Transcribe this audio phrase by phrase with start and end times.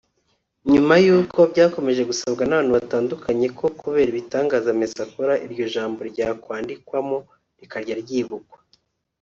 [0.71, 7.17] nyuma y’uko byakomeje gusabwa n’abantu batandukanye ko kubera ibitangaza Messi akora iryo jambo ryakwandikwamo
[7.59, 8.57] rikajya ryibukwa